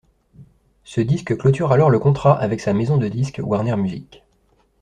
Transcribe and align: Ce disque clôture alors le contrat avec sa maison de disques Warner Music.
Ce 0.83 0.99
disque 0.99 1.37
clôture 1.37 1.71
alors 1.71 1.91
le 1.91 1.99
contrat 1.99 2.35
avec 2.35 2.59
sa 2.59 2.73
maison 2.73 2.97
de 2.97 3.07
disques 3.07 3.39
Warner 3.43 3.75
Music. 3.75 4.23